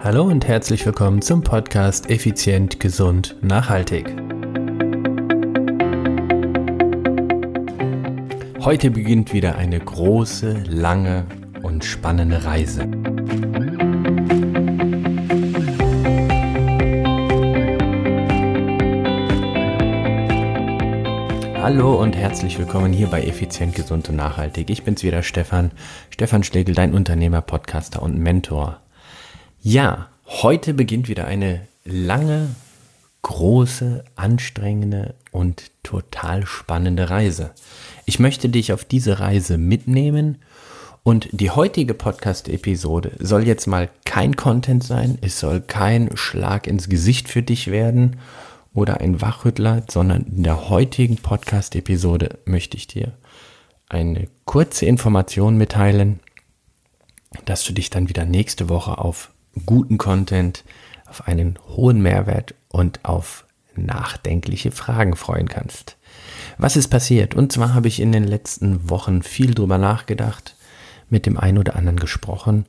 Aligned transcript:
Hallo 0.00 0.22
und 0.22 0.46
herzlich 0.46 0.86
willkommen 0.86 1.22
zum 1.22 1.42
Podcast 1.42 2.08
Effizient, 2.08 2.78
Gesund, 2.78 3.34
Nachhaltig. 3.42 4.06
Heute 8.60 8.92
beginnt 8.92 9.32
wieder 9.32 9.56
eine 9.56 9.80
große, 9.80 10.62
lange 10.68 11.26
und 11.64 11.84
spannende 11.84 12.44
Reise. 12.44 12.88
Hallo 21.60 22.00
und 22.00 22.14
herzlich 22.14 22.56
willkommen 22.56 22.92
hier 22.92 23.08
bei 23.08 23.24
Effizient, 23.24 23.74
Gesund 23.74 24.08
und 24.08 24.14
Nachhaltig. 24.14 24.70
Ich 24.70 24.84
bin's 24.84 25.02
wieder, 25.02 25.24
Stefan. 25.24 25.72
Stefan 26.10 26.44
Schlegel, 26.44 26.76
dein 26.76 26.94
Unternehmer, 26.94 27.40
Podcaster 27.42 28.00
und 28.00 28.16
Mentor. 28.16 28.80
Ja, 29.70 30.08
heute 30.24 30.72
beginnt 30.72 31.10
wieder 31.10 31.26
eine 31.26 31.68
lange, 31.84 32.54
große, 33.20 34.02
anstrengende 34.16 35.14
und 35.30 35.70
total 35.82 36.46
spannende 36.46 37.10
Reise. 37.10 37.50
Ich 38.06 38.18
möchte 38.18 38.48
dich 38.48 38.72
auf 38.72 38.86
diese 38.86 39.20
Reise 39.20 39.58
mitnehmen 39.58 40.38
und 41.02 41.28
die 41.32 41.50
heutige 41.50 41.92
Podcast-Episode 41.92 43.12
soll 43.18 43.46
jetzt 43.46 43.66
mal 43.66 43.90
kein 44.06 44.36
Content 44.36 44.84
sein, 44.84 45.18
es 45.20 45.38
soll 45.38 45.60
kein 45.60 46.16
Schlag 46.16 46.66
ins 46.66 46.88
Gesicht 46.88 47.28
für 47.28 47.42
dich 47.42 47.70
werden 47.70 48.16
oder 48.72 49.02
ein 49.02 49.20
Wachrüttler, 49.20 49.82
sondern 49.90 50.22
in 50.34 50.44
der 50.44 50.70
heutigen 50.70 51.16
Podcast-Episode 51.16 52.38
möchte 52.46 52.78
ich 52.78 52.86
dir 52.86 53.12
eine 53.86 54.28
kurze 54.46 54.86
Information 54.86 55.58
mitteilen, 55.58 56.20
dass 57.44 57.64
du 57.64 57.74
dich 57.74 57.90
dann 57.90 58.08
wieder 58.08 58.24
nächste 58.24 58.70
Woche 58.70 58.96
auf 58.96 59.30
guten 59.66 59.98
Content, 59.98 60.64
auf 61.06 61.26
einen 61.26 61.58
hohen 61.68 62.02
Mehrwert 62.02 62.54
und 62.68 63.04
auf 63.04 63.46
nachdenkliche 63.74 64.70
Fragen 64.70 65.16
freuen 65.16 65.48
kannst. 65.48 65.96
Was 66.58 66.76
ist 66.76 66.88
passiert? 66.88 67.34
Und 67.34 67.52
zwar 67.52 67.74
habe 67.74 67.88
ich 67.88 68.00
in 68.00 68.12
den 68.12 68.24
letzten 68.24 68.90
Wochen 68.90 69.22
viel 69.22 69.54
drüber 69.54 69.78
nachgedacht, 69.78 70.56
mit 71.08 71.26
dem 71.26 71.38
einen 71.38 71.58
oder 71.58 71.76
anderen 71.76 71.98
gesprochen 71.98 72.66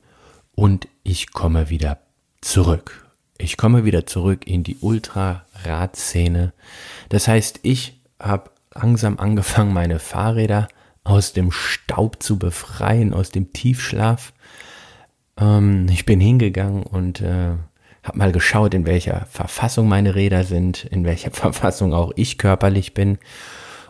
und 0.52 0.88
ich 1.02 1.32
komme 1.32 1.68
wieder 1.68 1.98
zurück. 2.40 3.06
Ich 3.38 3.56
komme 3.56 3.84
wieder 3.84 4.06
zurück 4.06 4.46
in 4.46 4.62
die 4.62 4.76
Ultra-Radszene. 4.80 6.52
Das 7.08 7.28
heißt, 7.28 7.60
ich 7.62 8.00
habe 8.18 8.50
langsam 8.74 9.18
angefangen, 9.18 9.72
meine 9.72 9.98
Fahrräder 9.98 10.68
aus 11.04 11.32
dem 11.32 11.50
Staub 11.50 12.22
zu 12.22 12.38
befreien, 12.38 13.14
aus 13.14 13.30
dem 13.30 13.52
Tiefschlaf 13.52 14.32
ähm, 15.40 15.86
ich 15.90 16.06
bin 16.06 16.20
hingegangen 16.20 16.82
und 16.82 17.20
äh, 17.20 17.54
habe 18.02 18.18
mal 18.18 18.32
geschaut, 18.32 18.74
in 18.74 18.86
welcher 18.86 19.26
Verfassung 19.30 19.88
meine 19.88 20.14
Räder 20.14 20.44
sind, 20.44 20.84
in 20.84 21.04
welcher 21.04 21.30
Verfassung 21.32 21.94
auch 21.94 22.12
ich 22.16 22.38
körperlich 22.38 22.94
bin. 22.94 23.18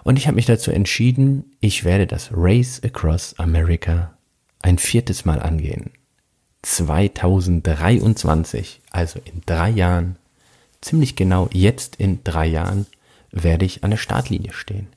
Und 0.03 0.17
ich 0.17 0.27
habe 0.27 0.37
mich 0.37 0.47
dazu 0.47 0.71
entschieden, 0.71 1.45
ich 1.61 1.85
werde 1.85 2.07
das 2.07 2.31
Race 2.33 2.81
Across 2.83 3.39
America 3.39 4.15
ein 4.63 4.79
viertes 4.79 5.27
Mal 5.27 5.41
angehen. 5.41 5.91
2023, 6.63 8.81
also 8.91 9.21
in 9.25 9.41
drei 9.47 9.71
Jahren, 9.71 10.17
ziemlich 10.81 11.17
genau 11.17 11.49
jetzt 11.53 11.97
in 11.97 12.23
drei 12.25 12.47
Jahren, 12.47 12.87
werde 13.31 13.65
ich 13.65 13.85
an 13.85 13.91
der 13.91 13.99
Startlinie 13.99 14.53
stehen. 14.53 14.89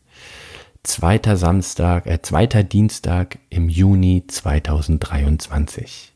Zweiter 0.83 1.37
Samstag, 1.37 2.07
äh, 2.07 2.21
zweiter 2.21 2.63
Dienstag 2.63 3.37
im 3.49 3.69
Juni 3.69 4.25
2023. 4.27 6.12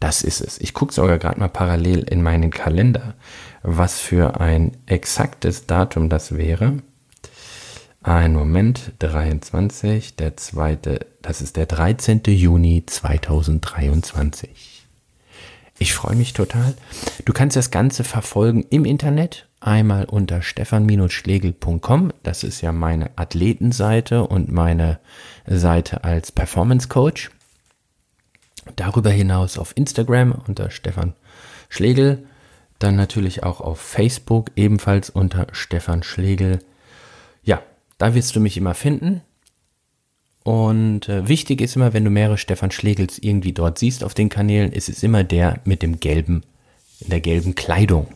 Das 0.00 0.22
ist 0.22 0.40
es. 0.40 0.58
Ich 0.58 0.74
gucke 0.74 0.92
sogar 0.92 1.18
gerade 1.18 1.40
mal 1.40 1.48
parallel 1.48 2.04
in 2.04 2.22
meinen 2.22 2.50
Kalender, 2.50 3.14
was 3.62 3.98
für 3.98 4.40
ein 4.40 4.76
exaktes 4.86 5.66
Datum 5.66 6.08
das 6.08 6.36
wäre. 6.36 6.74
Ein 8.02 8.32
Moment, 8.32 8.92
23, 9.00 10.14
der 10.14 10.36
zweite, 10.36 11.04
das 11.20 11.42
ist 11.42 11.56
der 11.56 11.66
13. 11.66 12.22
Juni 12.26 12.84
2023. 12.86 14.78
Ich 15.80 15.94
freue 15.94 16.16
mich 16.16 16.32
total. 16.32 16.74
Du 17.24 17.32
kannst 17.32 17.56
das 17.56 17.70
Ganze 17.70 18.04
verfolgen 18.04 18.64
im 18.70 18.84
Internet, 18.84 19.48
einmal 19.60 20.06
unter 20.06 20.42
stefan-schlegel.com. 20.42 22.12
Das 22.22 22.44
ist 22.44 22.62
ja 22.62 22.72
meine 22.72 23.10
Athletenseite 23.16 24.26
und 24.26 24.50
meine 24.50 24.98
Seite 25.46 26.02
als 26.02 26.32
Performance 26.32 26.88
Coach. 26.88 27.30
Darüber 28.76 29.10
hinaus 29.10 29.58
auf 29.58 29.76
Instagram 29.76 30.32
unter 30.46 30.70
Stefan 30.70 31.14
Schlegel, 31.68 32.24
dann 32.78 32.96
natürlich 32.96 33.42
auch 33.42 33.60
auf 33.60 33.80
Facebook 33.80 34.50
ebenfalls 34.56 35.10
unter 35.10 35.48
Stefan 35.52 36.02
Schlegel. 36.02 36.60
Ja, 37.42 37.62
da 37.98 38.14
wirst 38.14 38.36
du 38.36 38.40
mich 38.40 38.56
immer 38.56 38.74
finden. 38.74 39.22
Und 40.44 41.08
äh, 41.08 41.28
wichtig 41.28 41.60
ist 41.60 41.76
immer, 41.76 41.92
wenn 41.92 42.04
du 42.04 42.10
mehrere 42.10 42.38
Stefan 42.38 42.70
Schlegels 42.70 43.18
irgendwie 43.18 43.52
dort 43.52 43.78
siehst 43.78 44.02
auf 44.02 44.14
den 44.14 44.28
Kanälen, 44.28 44.72
ist 44.72 44.88
es 44.88 45.02
immer 45.02 45.24
der 45.24 45.60
mit 45.64 45.82
dem 45.82 46.00
gelben, 46.00 46.42
in 47.00 47.10
der 47.10 47.20
gelben 47.20 47.54
Kleidung. 47.54 48.06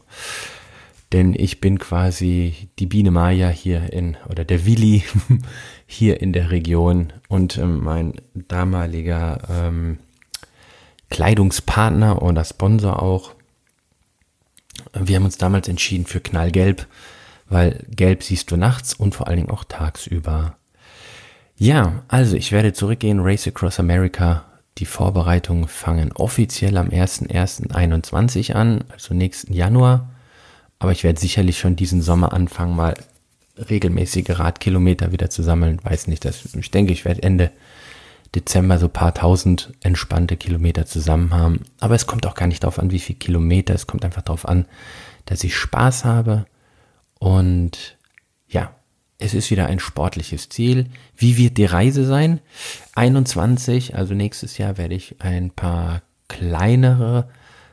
Denn 1.12 1.34
ich 1.34 1.60
bin 1.60 1.78
quasi 1.78 2.70
die 2.78 2.86
Biene 2.86 3.10
Maya 3.10 3.50
hier 3.50 3.92
in, 3.92 4.16
oder 4.30 4.46
der 4.46 4.64
Willi 4.64 5.02
hier 5.86 6.22
in 6.22 6.32
der 6.32 6.50
Region 6.50 7.12
und 7.28 7.58
äh, 7.58 7.66
mein 7.66 8.14
damaliger 8.34 9.42
ähm, 9.50 9.98
Kleidungspartner 11.12 12.22
oder 12.22 12.42
Sponsor 12.42 13.02
auch. 13.02 13.32
Wir 14.94 15.16
haben 15.16 15.26
uns 15.26 15.36
damals 15.36 15.68
entschieden 15.68 16.06
für 16.06 16.20
Knallgelb, 16.20 16.86
weil 17.50 17.84
Gelb 17.90 18.22
siehst 18.22 18.50
du 18.50 18.56
nachts 18.56 18.94
und 18.94 19.14
vor 19.14 19.28
allen 19.28 19.36
Dingen 19.36 19.50
auch 19.50 19.64
tagsüber. 19.64 20.56
Ja, 21.58 22.02
also 22.08 22.34
ich 22.34 22.50
werde 22.50 22.72
zurückgehen, 22.72 23.20
Race 23.20 23.46
Across 23.46 23.78
America. 23.78 24.46
Die 24.78 24.86
Vorbereitungen 24.86 25.68
fangen 25.68 26.12
offiziell 26.12 26.78
am 26.78 26.88
01.01.21 26.88 28.54
an, 28.54 28.82
also 28.90 29.12
nächsten 29.12 29.52
Januar. 29.52 30.08
Aber 30.78 30.92
ich 30.92 31.04
werde 31.04 31.20
sicherlich 31.20 31.58
schon 31.58 31.76
diesen 31.76 32.00
Sommer 32.00 32.32
anfangen, 32.32 32.74
mal 32.74 32.94
regelmäßige 33.58 34.38
Radkilometer 34.38 35.12
wieder 35.12 35.28
zu 35.28 35.42
sammeln. 35.42 35.78
Weiß 35.82 36.06
nicht, 36.06 36.24
dass, 36.24 36.54
ich 36.54 36.70
denke, 36.70 36.94
ich 36.94 37.04
werde 37.04 37.22
Ende 37.22 37.50
Dezember 38.34 38.78
so 38.78 38.88
paar 38.88 39.14
tausend 39.14 39.72
entspannte 39.82 40.36
Kilometer 40.36 40.86
zusammen 40.86 41.34
haben. 41.34 41.60
Aber 41.80 41.94
es 41.94 42.06
kommt 42.06 42.26
auch 42.26 42.34
gar 42.34 42.46
nicht 42.46 42.62
darauf 42.62 42.78
an, 42.78 42.90
wie 42.90 42.98
viel 42.98 43.16
Kilometer. 43.16 43.74
Es 43.74 43.86
kommt 43.86 44.04
einfach 44.04 44.22
darauf 44.22 44.48
an, 44.48 44.66
dass 45.26 45.44
ich 45.44 45.56
Spaß 45.56 46.04
habe. 46.04 46.46
Und 47.18 47.98
ja, 48.48 48.74
es 49.18 49.34
ist 49.34 49.50
wieder 49.50 49.66
ein 49.66 49.78
sportliches 49.78 50.48
Ziel. 50.48 50.86
Wie 51.16 51.36
wird 51.36 51.58
die 51.58 51.66
Reise 51.66 52.04
sein? 52.06 52.40
21, 52.94 53.94
also 53.94 54.14
nächstes 54.14 54.58
Jahr 54.58 54.78
werde 54.78 54.94
ich 54.94 55.16
ein 55.20 55.50
paar 55.50 56.02
kleinere 56.28 57.28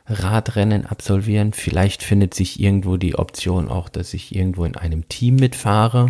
Radrennen 0.06 0.86
absolvieren. 0.86 1.52
Vielleicht 1.52 2.02
findet 2.02 2.34
sich 2.34 2.60
irgendwo 2.60 2.96
die 2.96 3.16
Option 3.16 3.68
auch, 3.68 3.88
dass 3.88 4.12
ich 4.12 4.34
irgendwo 4.34 4.64
in 4.64 4.76
einem 4.76 5.08
Team 5.08 5.36
mitfahre 5.36 6.08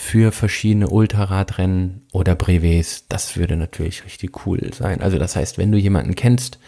für 0.00 0.32
verschiedene 0.32 0.88
Ultraradrennen 0.88 2.06
oder 2.10 2.34
Brevets. 2.34 3.04
Das 3.08 3.36
würde 3.36 3.58
natürlich 3.58 4.02
richtig 4.06 4.46
cool 4.46 4.72
sein. 4.72 5.02
Also 5.02 5.18
das 5.18 5.36
heißt, 5.36 5.58
wenn 5.58 5.70
du 5.70 5.76
jemanden 5.76 6.14
kennst, 6.14 6.58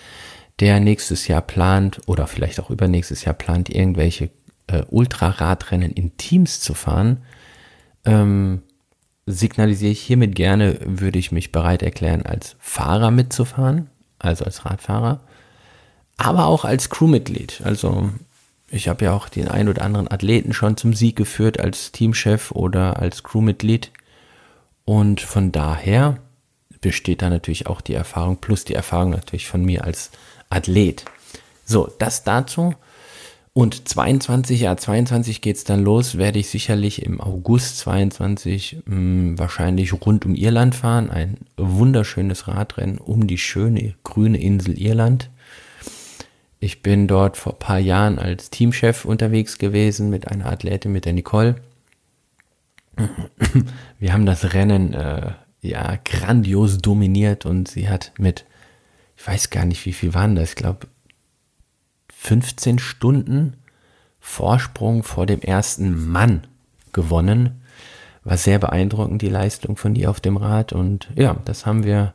der 0.61 0.81
nächstes 0.81 1.29
Jahr 1.29 1.41
plant 1.41 2.03
oder 2.05 2.27
vielleicht 2.27 2.61
auch 2.61 2.69
übernächstes 2.69 3.25
Jahr 3.25 3.35
plant, 3.35 3.71
irgendwelche 3.71 4.29
äh, 4.67 4.83
Ultraradrennen 4.87 5.93
in 5.93 6.15
Teams 6.19 6.61
zu 6.61 6.75
fahren, 6.75 7.23
ähm, 8.05 8.61
signalisiere 9.25 9.93
ich 9.93 10.03
hiermit 10.03 10.35
gerne, 10.35 10.79
würde 10.85 11.19
ich 11.19 11.33
mich 11.33 11.53
bereit 11.53 11.83
erklären, 11.83 12.27
als 12.27 12.57
Fahrer 12.59 13.11
mitzufahren, 13.11 13.89
also 14.19 14.45
als 14.45 14.67
Radfahrer, 14.67 15.21
aber 16.19 16.47
auch 16.49 16.67
als 16.67 16.91
Crewmitglied. 16.91 17.63
Also 17.65 18.11
ich 18.73 18.89
habe 18.89 19.05
ja 19.05 19.13
auch 19.13 19.29
den 19.29 19.49
ein 19.49 19.69
oder 19.69 19.83
anderen 19.83 20.11
Athleten 20.11 20.55
schon 20.55 20.79
zum 20.79 20.95
Sieg 20.95 21.15
geführt 21.15 21.61
als 21.61 21.93
Teamchef 21.93 22.51
oder 22.53 22.99
als 22.99 23.23
Crewmitglied. 23.23 23.91
Und 24.85 25.21
von 25.21 25.53
daher 25.53 26.19
besteht 26.81 27.23
da 27.23 27.29
natürlich 27.29 27.67
auch 27.67 27.83
die 27.83 27.95
Erfahrung, 27.95 28.39
plus 28.39 28.65
die 28.65 28.75
Erfahrung 28.75 29.11
natürlich 29.11 29.47
von 29.47 29.63
mir 29.63 29.85
als 29.85 30.11
Athlet. 30.49 31.05
So, 31.67 31.93
das 31.99 32.25
dazu. 32.25 32.75
Und 33.55 33.87
22, 33.87 34.63
ja, 34.63 34.75
22 34.75 35.43
geht's 35.43 35.65
dann 35.65 35.85
los, 35.85 36.17
werde 36.17 36.39
ich 36.39 36.49
sicherlich 36.49 37.03
im 37.03 37.21
August 37.21 37.77
22 37.79 38.79
mh, 38.87 38.97
hm, 38.97 39.39
wahrscheinlich 39.39 39.93
rund 39.93 40.25
um 40.25 40.35
Irland 40.35 40.75
fahren. 40.75 41.11
Ein 41.11 41.37
wunderschönes 41.59 42.49
Radrennen 42.49 42.97
um 42.97 43.27
die 43.27 43.37
schöne 43.37 43.95
grüne 44.03 44.41
Insel 44.41 44.79
Irland. 44.81 45.29
Ich 46.63 46.81
bin 46.81 47.09
dort 47.09 47.37
vor 47.37 47.55
ein 47.55 47.59
paar 47.59 47.81
Jahren 47.81 48.21
als 48.21 48.49
Teamchef 48.51 49.05
unterwegs 49.05 49.59
gewesen 49.59 50.11
mit 50.11 50.29
einer 50.29 50.47
Athletin, 50.47 50.93
mit 50.93 51.07
der 51.07 51.13
Nicole. 51.13 51.57
Wir 53.99 54.13
haben 54.13 54.27
das 54.27 54.55
Rennen 54.55 54.95
äh, 54.95 55.33
ja 55.61 55.99
grandios 56.05 56.79
dominiert 56.79 57.47
und 57.47 57.67
sie 57.67 57.89
hat 57.89 58.13
mit, 58.17 58.45
ich 59.17 59.27
weiß 59.27 59.51
gar 59.51 59.65
nicht, 59.65 59.85
wie 59.87 59.93
viel 59.93 60.15
waren 60.15 60.37
das, 60.37 60.51
ich 60.51 60.55
glaube 60.55 60.87
15 62.13 62.79
Stunden 62.79 63.57
Vorsprung 64.21 65.03
vor 65.03 65.27
dem 65.27 65.41
ersten 65.41 66.13
Mann 66.13 66.47
gewonnen. 66.93 67.61
War 68.23 68.37
sehr 68.37 68.61
beeindruckend, 68.61 69.21
die 69.21 69.29
Leistung 69.29 69.77
von 69.77 69.97
ihr 69.97 70.09
auf 70.09 70.21
dem 70.21 70.37
Rad. 70.37 70.73
Und 70.73 71.11
ja, 71.17 71.35
das 71.45 71.67
haben 71.67 71.83
wir 71.83 72.15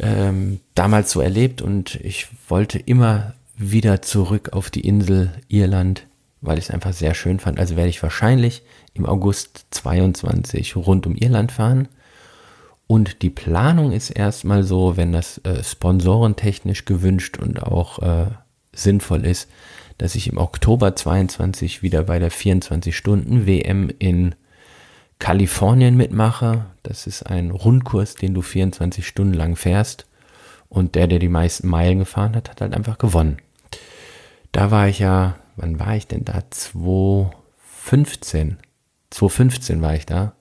ähm, 0.00 0.60
damals 0.74 1.10
so 1.10 1.20
erlebt. 1.20 1.62
Und 1.62 1.96
ich 1.96 2.28
wollte 2.48 2.78
immer 2.78 3.34
wieder 3.56 4.02
zurück 4.02 4.50
auf 4.52 4.70
die 4.70 4.86
Insel 4.86 5.30
Irland, 5.48 6.06
weil 6.40 6.58
ich 6.58 6.64
es 6.64 6.70
einfach 6.70 6.92
sehr 6.92 7.14
schön 7.14 7.38
fand. 7.38 7.58
Also 7.58 7.76
werde 7.76 7.90
ich 7.90 8.02
wahrscheinlich 8.02 8.62
im 8.94 9.06
August 9.06 9.66
22 9.70 10.76
rund 10.76 11.06
um 11.06 11.14
Irland 11.14 11.52
fahren. 11.52 11.88
Und 12.86 13.22
die 13.22 13.30
Planung 13.30 13.92
ist 13.92 14.10
erstmal 14.10 14.64
so, 14.64 14.96
wenn 14.96 15.12
das 15.12 15.38
äh, 15.38 15.62
sponsorentechnisch 15.62 16.86
gewünscht 16.86 17.38
und 17.38 17.62
auch 17.62 18.00
äh, 18.00 18.26
sinnvoll 18.72 19.24
ist, 19.24 19.48
dass 19.98 20.14
ich 20.14 20.28
im 20.28 20.38
Oktober 20.38 20.96
22 20.96 21.82
wieder 21.82 22.02
bei 22.02 22.18
der 22.18 22.32
24-Stunden-WM 22.32 23.90
in 23.98 24.34
Kalifornien 25.20 25.96
mitmache. 25.96 26.66
Das 26.82 27.06
ist 27.06 27.22
ein 27.22 27.52
Rundkurs, 27.52 28.16
den 28.16 28.34
du 28.34 28.42
24 28.42 29.06
Stunden 29.06 29.34
lang 29.34 29.54
fährst. 29.54 30.06
Und 30.68 30.96
der, 30.96 31.06
der 31.06 31.20
die 31.20 31.28
meisten 31.28 31.68
Meilen 31.68 32.00
gefahren 32.00 32.34
hat, 32.34 32.50
hat 32.50 32.60
halt 32.60 32.74
einfach 32.74 32.98
gewonnen. 32.98 33.36
Da 34.50 34.72
war 34.72 34.88
ich 34.88 34.98
ja, 34.98 35.36
wann 35.54 35.78
war 35.78 35.94
ich 35.94 36.08
denn 36.08 36.24
da? 36.24 36.42
2015. 36.50 38.58
2015 39.10 39.80
war 39.80 39.94
ich 39.94 40.06
da. 40.06 40.32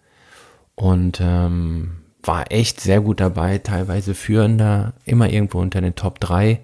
Und 0.74 1.22
ähm, 1.22 1.98
war 2.24 2.52
echt 2.52 2.82
sehr 2.82 3.02
gut 3.02 3.20
dabei, 3.20 3.60
teilweise 3.60 4.16
führender, 4.16 4.94
immer 5.06 5.30
irgendwo 5.30 5.60
unter 5.60 5.82
den 5.82 5.94
Top 5.94 6.20
3 6.20 6.62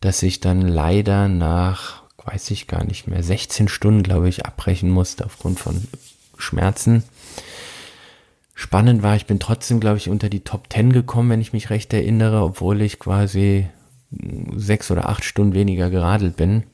dass 0.00 0.22
ich 0.22 0.40
dann 0.40 0.62
leider 0.62 1.28
nach, 1.28 2.02
weiß 2.24 2.50
ich 2.50 2.66
gar 2.66 2.84
nicht 2.84 3.08
mehr, 3.08 3.22
16 3.22 3.68
Stunden, 3.68 4.02
glaube 4.02 4.28
ich, 4.28 4.46
abbrechen 4.46 4.90
musste 4.90 5.24
aufgrund 5.24 5.58
von 5.58 5.86
Schmerzen. 6.38 7.02
Spannend 8.54 9.02
war, 9.02 9.14
ich 9.14 9.26
bin 9.26 9.38
trotzdem, 9.38 9.80
glaube 9.80 9.98
ich, 9.98 10.08
unter 10.08 10.28
die 10.28 10.40
Top 10.40 10.72
10 10.72 10.92
gekommen, 10.92 11.30
wenn 11.30 11.40
ich 11.40 11.52
mich 11.52 11.70
recht 11.70 11.92
erinnere, 11.92 12.42
obwohl 12.42 12.80
ich 12.80 12.98
quasi 12.98 13.68
sechs 14.56 14.90
oder 14.90 15.08
acht 15.08 15.24
Stunden 15.24 15.54
weniger 15.54 15.90
geradelt 15.90 16.36
bin. 16.36 16.64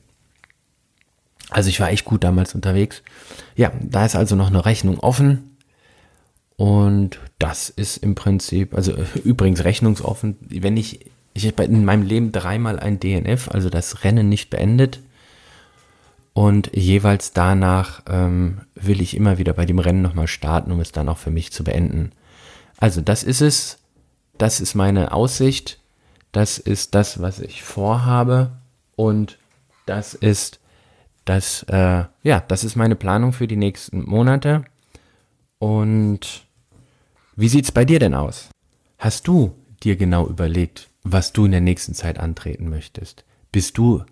Also 1.49 1.69
ich 1.69 1.79
war 1.79 1.91
echt 1.91 2.05
gut 2.05 2.23
damals 2.23 2.55
unterwegs. 2.55 3.03
Ja, 3.55 3.71
da 3.81 4.05
ist 4.05 4.15
also 4.15 4.35
noch 4.35 4.47
eine 4.47 4.65
Rechnung 4.65 4.99
offen. 4.99 5.57
Und 6.57 7.19
das 7.37 7.69
ist 7.69 7.97
im 7.97 8.15
Prinzip, 8.15 8.73
also 8.73 8.93
übrigens 9.23 9.63
rechnungsoffen, 9.63 10.37
wenn 10.39 10.77
ich 10.77 11.11
ich 11.35 11.45
habe 11.45 11.65
in 11.65 11.83
meinem 11.83 12.03
Leben 12.03 12.31
dreimal 12.31 12.79
ein 12.79 12.99
DNF, 12.99 13.49
also 13.49 13.69
das 13.69 14.05
Rennen 14.05 14.29
nicht 14.29 14.49
beendet. 14.49 15.01
Und 16.35 16.69
jeweils 16.75 17.31
danach 17.31 18.03
ähm, 18.07 18.61
will 18.75 19.01
ich 19.01 19.15
immer 19.15 19.37
wieder 19.37 19.53
bei 19.53 19.65
dem 19.65 19.79
Rennen 19.79 20.01
nochmal 20.01 20.27
starten, 20.27 20.71
um 20.71 20.81
es 20.81 20.91
dann 20.91 21.07
auch 21.07 21.17
für 21.17 21.31
mich 21.31 21.53
zu 21.53 21.63
beenden. 21.63 22.11
Also 22.77 22.99
das 22.99 23.23
ist 23.23 23.41
es. 23.41 23.79
Das 24.37 24.59
ist 24.59 24.75
meine 24.75 25.13
Aussicht. 25.13 25.79
Das 26.33 26.57
ist 26.57 26.93
das, 26.93 27.21
was 27.21 27.39
ich 27.39 27.63
vorhabe. 27.63 28.51
Und 28.97 29.39
das 29.85 30.13
ist 30.13 30.59
das, 31.23 31.63
äh, 31.69 32.03
ja, 32.23 32.43
das 32.47 32.65
ist 32.65 32.75
meine 32.75 32.97
Planung 32.97 33.31
für 33.31 33.47
die 33.47 33.55
nächsten 33.55 34.03
Monate. 34.03 34.65
Und 35.57 36.45
wie 37.37 37.47
sieht 37.47 37.63
es 37.63 37.71
bei 37.71 37.85
dir 37.85 37.99
denn 37.99 38.13
aus? 38.13 38.49
Hast 38.97 39.25
du 39.27 39.55
dir 39.83 39.95
genau 39.95 40.27
überlegt, 40.27 40.89
was 41.03 41.31
du 41.31 41.45
in 41.45 41.51
der 41.51 41.61
nächsten 41.61 41.93
Zeit 41.93 42.19
antreten 42.19 42.69
möchtest. 42.69 43.23
Bist 43.51 43.77
du 43.77 44.03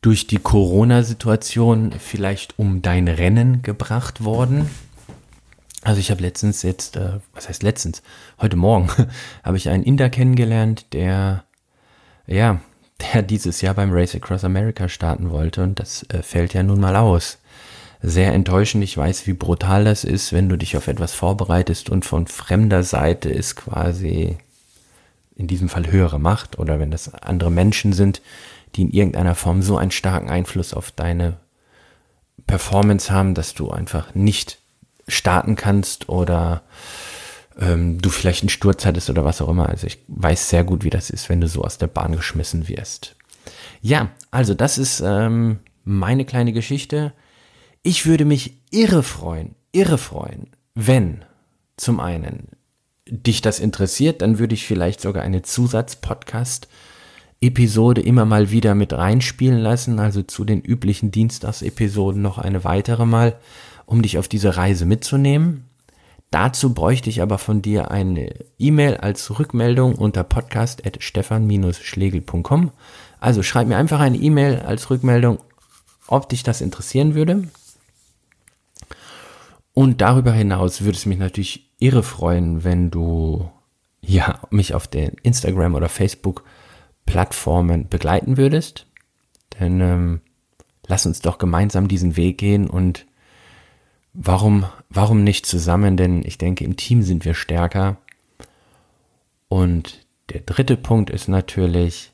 durch 0.00 0.26
die 0.26 0.38
Corona-Situation 0.38 1.92
vielleicht 1.98 2.58
um 2.58 2.82
dein 2.82 3.08
Rennen 3.08 3.62
gebracht 3.62 4.24
worden? 4.24 4.70
Also 5.82 6.00
ich 6.00 6.10
habe 6.10 6.22
letztens 6.22 6.62
jetzt, 6.62 6.96
äh, 6.96 7.20
was 7.32 7.48
heißt 7.48 7.62
letztens, 7.62 8.02
heute 8.40 8.56
Morgen 8.56 8.88
habe 9.42 9.56
ich 9.56 9.68
einen 9.68 9.84
Inder 9.84 10.10
kennengelernt, 10.10 10.92
der, 10.92 11.44
ja, 12.26 12.60
der 13.00 13.22
dieses 13.22 13.60
Jahr 13.60 13.74
beim 13.74 13.92
Race 13.92 14.14
Across 14.14 14.44
America 14.44 14.88
starten 14.88 15.30
wollte 15.30 15.62
und 15.62 15.78
das 15.78 16.04
äh, 16.10 16.22
fällt 16.22 16.54
ja 16.54 16.62
nun 16.62 16.80
mal 16.80 16.96
aus. 16.96 17.38
Sehr 18.02 18.32
enttäuschend, 18.32 18.82
ich 18.82 18.96
weiß, 18.96 19.26
wie 19.26 19.34
brutal 19.34 19.84
das 19.84 20.04
ist, 20.04 20.32
wenn 20.32 20.48
du 20.48 20.56
dich 20.56 20.76
auf 20.76 20.88
etwas 20.88 21.12
vorbereitest 21.12 21.90
und 21.90 22.06
von 22.06 22.26
fremder 22.26 22.82
Seite 22.82 23.28
ist 23.28 23.56
quasi 23.56 24.38
in 25.34 25.46
diesem 25.46 25.68
Fall 25.68 25.90
höhere 25.90 26.18
Macht 26.18 26.58
oder 26.58 26.78
wenn 26.78 26.90
das 26.90 27.12
andere 27.14 27.50
Menschen 27.50 27.92
sind, 27.92 28.20
die 28.74 28.82
in 28.82 28.90
irgendeiner 28.90 29.34
Form 29.34 29.62
so 29.62 29.76
einen 29.76 29.90
starken 29.90 30.30
Einfluss 30.30 30.74
auf 30.74 30.90
deine 30.90 31.38
Performance 32.46 33.12
haben, 33.12 33.34
dass 33.34 33.54
du 33.54 33.70
einfach 33.70 34.14
nicht 34.14 34.58
starten 35.08 35.56
kannst 35.56 36.08
oder 36.08 36.62
ähm, 37.58 38.00
du 38.00 38.10
vielleicht 38.10 38.42
einen 38.42 38.48
Sturz 38.48 38.86
hattest 38.86 39.10
oder 39.10 39.24
was 39.24 39.40
auch 39.40 39.48
immer. 39.48 39.68
Also 39.68 39.86
ich 39.86 39.98
weiß 40.08 40.48
sehr 40.48 40.64
gut, 40.64 40.84
wie 40.84 40.90
das 40.90 41.10
ist, 41.10 41.28
wenn 41.28 41.40
du 41.40 41.48
so 41.48 41.62
aus 41.62 41.78
der 41.78 41.88
Bahn 41.88 42.16
geschmissen 42.16 42.68
wirst. 42.68 43.16
Ja, 43.82 44.10
also 44.30 44.54
das 44.54 44.78
ist 44.78 45.00
ähm, 45.04 45.60
meine 45.84 46.24
kleine 46.24 46.52
Geschichte. 46.52 47.12
Ich 47.82 48.06
würde 48.06 48.24
mich 48.24 48.54
irre 48.70 49.02
freuen, 49.02 49.54
irre 49.72 49.98
freuen, 49.98 50.48
wenn 50.74 51.24
zum 51.76 51.98
einen 52.00 52.48
dich 53.06 53.40
das 53.40 53.58
interessiert, 53.58 54.22
dann 54.22 54.38
würde 54.38 54.54
ich 54.54 54.66
vielleicht 54.66 55.00
sogar 55.00 55.22
eine 55.22 55.42
Zusatzpodcast-Episode 57.40 58.02
immer 58.02 58.26
mal 58.26 58.50
wieder 58.50 58.74
mit 58.74 58.92
reinspielen 58.92 59.58
lassen, 59.58 59.98
also 59.98 60.22
zu 60.22 60.44
den 60.44 60.60
üblichen 60.60 61.10
Dienstagsepisoden 61.10 62.20
noch 62.20 62.36
eine 62.38 62.64
weitere 62.64 63.06
mal, 63.06 63.38
um 63.86 64.02
dich 64.02 64.18
auf 64.18 64.28
diese 64.28 64.58
Reise 64.58 64.84
mitzunehmen. 64.84 65.64
Dazu 66.30 66.74
bräuchte 66.74 67.08
ich 67.10 67.22
aber 67.22 67.38
von 67.38 67.62
dir 67.62 67.90
eine 67.90 68.34
E-Mail 68.58 68.98
als 68.98 69.38
Rückmeldung 69.38 69.94
unter 69.96 70.22
podcast.stefan-schlegel.com. 70.22 72.72
Also 73.18 73.42
schreib 73.42 73.68
mir 73.68 73.78
einfach 73.78 74.00
eine 74.00 74.18
E-Mail 74.18 74.60
als 74.60 74.90
Rückmeldung, 74.90 75.38
ob 76.06 76.28
dich 76.28 76.42
das 76.42 76.60
interessieren 76.60 77.14
würde. 77.14 77.48
Und 79.72 80.02
darüber 80.02 80.32
hinaus 80.32 80.82
würde 80.82 80.98
es 80.98 81.06
mich 81.06 81.18
natürlich 81.18 81.70
irre 81.78 82.02
freuen, 82.02 82.64
wenn 82.64 82.90
du 82.90 83.48
ja 84.02 84.40
mich 84.50 84.74
auf 84.74 84.86
den 84.86 85.12
Instagram 85.22 85.74
oder 85.74 85.88
Facebook 85.88 86.44
Plattformen 87.10 87.88
begleiten 87.88 88.36
würdest. 88.36 88.86
Denn 89.58 89.80
ähm, 89.80 90.20
lass 90.86 91.06
uns 91.06 91.20
doch 91.20 91.38
gemeinsam 91.38 91.88
diesen 91.88 92.16
Weg 92.16 92.38
gehen 92.38 92.70
und 92.70 93.04
warum, 94.12 94.64
warum 94.90 95.24
nicht 95.24 95.44
zusammen? 95.44 95.96
Denn 95.96 96.24
ich 96.24 96.38
denke, 96.38 96.64
im 96.64 96.76
Team 96.76 97.02
sind 97.02 97.24
wir 97.24 97.34
stärker. 97.34 97.96
Und 99.48 100.06
der 100.28 100.42
dritte 100.42 100.76
Punkt 100.76 101.10
ist 101.10 101.26
natürlich, 101.26 102.12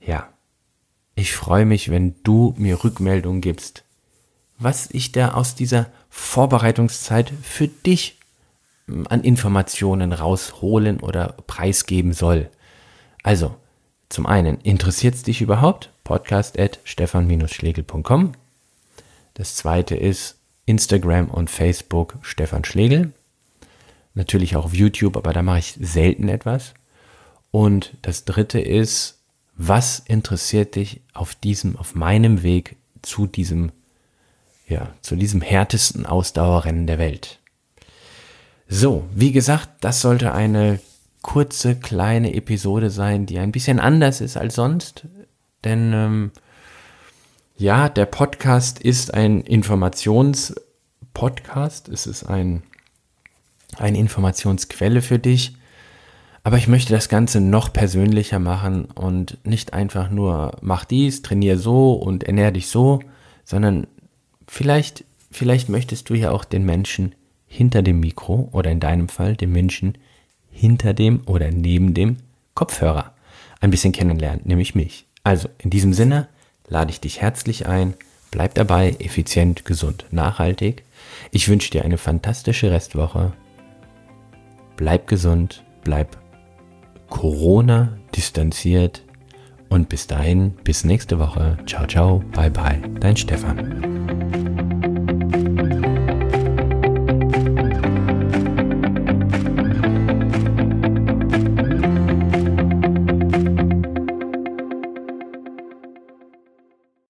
ja, 0.00 0.28
ich 1.14 1.32
freue 1.32 1.64
mich, 1.64 1.88
wenn 1.88 2.16
du 2.24 2.54
mir 2.58 2.82
Rückmeldung 2.82 3.40
gibst, 3.40 3.84
was 4.58 4.90
ich 4.90 5.12
da 5.12 5.34
aus 5.34 5.54
dieser 5.54 5.86
Vorbereitungszeit 6.10 7.32
für 7.42 7.68
dich 7.68 8.18
an 9.08 9.22
Informationen 9.22 10.12
rausholen 10.12 10.98
oder 10.98 11.36
preisgeben 11.46 12.12
soll. 12.12 12.50
Also, 13.22 13.54
zum 14.08 14.26
einen, 14.26 14.60
interessiert 14.60 15.14
es 15.14 15.22
dich 15.22 15.40
überhaupt? 15.40 15.90
Podcast 16.04 16.58
at 16.58 16.80
stefan-schlegel.com. 16.84 18.32
Das 19.34 19.56
zweite 19.56 19.94
ist 19.96 20.36
Instagram 20.66 21.30
und 21.30 21.48
Facebook 21.48 22.18
Stefan 22.22 22.64
Schlegel. 22.64 23.12
Natürlich 24.14 24.56
auch 24.56 24.66
auf 24.66 24.74
YouTube, 24.74 25.16
aber 25.16 25.32
da 25.32 25.42
mache 25.42 25.60
ich 25.60 25.78
selten 25.80 26.28
etwas. 26.28 26.74
Und 27.50 27.94
das 28.02 28.24
dritte 28.24 28.60
ist, 28.60 29.20
was 29.54 30.00
interessiert 30.00 30.74
dich 30.74 31.00
auf 31.14 31.34
diesem, 31.34 31.76
auf 31.76 31.94
meinem 31.94 32.42
Weg 32.42 32.76
zu 33.02 33.26
diesem, 33.26 33.72
ja, 34.68 34.88
zu 35.00 35.16
diesem 35.16 35.40
härtesten 35.40 36.06
Ausdauerrennen 36.06 36.86
der 36.86 36.98
Welt? 36.98 37.38
So, 38.68 39.04
wie 39.14 39.32
gesagt, 39.32 39.68
das 39.80 40.00
sollte 40.00 40.32
eine 40.32 40.80
kurze, 41.22 41.76
kleine 41.76 42.34
Episode 42.34 42.90
sein, 42.90 43.24
die 43.26 43.38
ein 43.38 43.52
bisschen 43.52 43.78
anders 43.80 44.20
ist 44.20 44.36
als 44.36 44.56
sonst. 44.56 45.06
Denn 45.64 45.92
ähm, 45.94 46.32
ja, 47.56 47.88
der 47.88 48.04
Podcast 48.06 48.80
ist 48.80 49.14
ein 49.14 49.40
Informationspodcast. 49.40 51.88
Es 51.88 52.06
ist 52.06 52.24
ein, 52.24 52.64
eine 53.78 53.98
Informationsquelle 53.98 55.00
für 55.00 55.20
dich. 55.20 55.54
Aber 56.42 56.58
ich 56.58 56.66
möchte 56.66 56.92
das 56.92 57.08
Ganze 57.08 57.40
noch 57.40 57.72
persönlicher 57.72 58.40
machen 58.40 58.86
und 58.86 59.38
nicht 59.46 59.74
einfach 59.74 60.10
nur 60.10 60.56
mach 60.60 60.84
dies, 60.84 61.22
trainier 61.22 61.56
so 61.56 61.92
und 61.92 62.24
ernähr 62.24 62.50
dich 62.50 62.66
so, 62.66 62.98
sondern 63.44 63.86
vielleicht, 64.48 65.04
vielleicht 65.30 65.68
möchtest 65.68 66.10
du 66.10 66.14
ja 66.14 66.32
auch 66.32 66.44
den 66.44 66.64
Menschen 66.64 67.14
hinter 67.46 67.82
dem 67.82 68.00
Mikro 68.00 68.48
oder 68.50 68.72
in 68.72 68.80
deinem 68.80 69.08
Fall 69.08 69.36
dem 69.36 69.52
Menschen 69.52 69.96
hinter 70.52 70.94
dem 70.94 71.22
oder 71.26 71.50
neben 71.50 71.94
dem 71.94 72.18
Kopfhörer 72.54 73.12
ein 73.60 73.70
bisschen 73.70 73.92
kennenlernen, 73.92 74.42
nämlich 74.44 74.74
mich. 74.74 75.06
Also, 75.24 75.48
in 75.58 75.70
diesem 75.70 75.92
Sinne 75.92 76.28
lade 76.68 76.90
ich 76.90 77.00
dich 77.00 77.20
herzlich 77.20 77.66
ein. 77.66 77.94
Bleib 78.30 78.54
dabei, 78.54 78.96
effizient, 78.98 79.64
gesund, 79.64 80.06
nachhaltig. 80.10 80.84
Ich 81.30 81.48
wünsche 81.48 81.70
dir 81.70 81.84
eine 81.84 81.98
fantastische 81.98 82.70
Restwoche. 82.70 83.32
Bleib 84.76 85.06
gesund, 85.06 85.64
bleib 85.84 86.18
Corona 87.08 87.98
distanziert 88.14 89.02
und 89.68 89.88
bis 89.88 90.06
dahin, 90.06 90.52
bis 90.64 90.84
nächste 90.84 91.18
Woche. 91.18 91.58
Ciao, 91.66 91.86
ciao, 91.86 92.22
bye, 92.32 92.50
bye. 92.50 92.80
Dein 93.00 93.16
Stefan. 93.16 93.91